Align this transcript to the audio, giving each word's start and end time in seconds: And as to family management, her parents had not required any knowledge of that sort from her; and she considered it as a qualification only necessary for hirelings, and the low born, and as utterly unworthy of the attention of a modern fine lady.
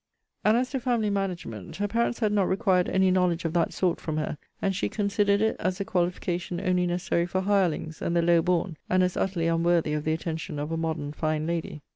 And 0.43 0.57
as 0.57 0.71
to 0.71 0.79
family 0.79 1.11
management, 1.11 1.75
her 1.75 1.87
parents 1.87 2.21
had 2.21 2.31
not 2.33 2.49
required 2.49 2.89
any 2.89 3.11
knowledge 3.11 3.45
of 3.45 3.53
that 3.53 3.71
sort 3.71 4.01
from 4.01 4.17
her; 4.17 4.39
and 4.59 4.75
she 4.75 4.89
considered 4.89 5.41
it 5.41 5.55
as 5.59 5.79
a 5.79 5.85
qualification 5.85 6.59
only 6.59 6.87
necessary 6.87 7.27
for 7.27 7.41
hirelings, 7.41 8.01
and 8.01 8.15
the 8.15 8.23
low 8.23 8.41
born, 8.41 8.77
and 8.89 9.03
as 9.03 9.15
utterly 9.15 9.45
unworthy 9.45 9.93
of 9.93 10.03
the 10.03 10.13
attention 10.13 10.57
of 10.57 10.71
a 10.71 10.75
modern 10.75 11.13
fine 11.13 11.45
lady. 11.45 11.83